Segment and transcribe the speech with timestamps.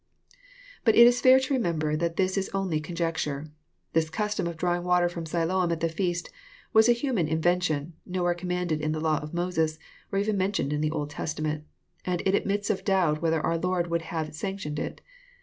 [0.83, 3.51] —But it is fair to remember that this is only conjecture.
[3.93, 6.31] This custom of drawing water from Siloam at the feast
[6.73, 9.77] was a human invention, nowhere commanded in the law of Moses,
[10.11, 11.65] or even mentioned in the Old Testament;
[12.03, 15.01] and it admits of doubt whether our Lord would have sanctioned it.